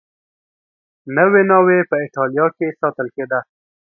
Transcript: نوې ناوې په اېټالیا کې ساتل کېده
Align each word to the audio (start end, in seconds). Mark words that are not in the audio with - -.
نوې 1.17 1.41
ناوې 1.51 1.79
په 1.89 1.95
اېټالیا 2.05 2.45
کې 2.57 2.67
ساتل 2.79 3.07
کېده 3.15 3.39